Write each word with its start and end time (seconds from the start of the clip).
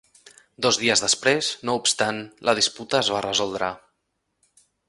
Dos 0.65 0.79
dies 0.83 1.03
després, 1.03 1.51
no 1.69 1.77
obstant, 1.81 2.23
la 2.49 2.57
disputa 2.63 3.01
es 3.05 3.15
va 3.17 3.23
resoldre. 3.29 3.73